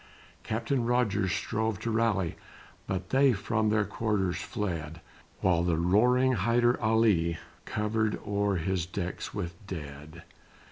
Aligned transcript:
Captain 0.41 0.83
Rogers 0.83 1.31
strove 1.31 1.77
to 1.81 1.91
rally 1.91 2.35
But 2.87 3.11
they 3.11 3.33
from 3.33 3.69
their 3.69 3.85
quarters 3.85 4.37
fled, 4.37 4.99
While 5.41 5.61
the 5.61 5.77
roaring 5.77 6.33
Hyder 6.33 6.81
Ali 6.81 7.37
Covered 7.65 8.19
o'er 8.25 8.55
his 8.55 8.87
decks 8.87 9.31
with 9.35 9.53
dead. 9.67 10.23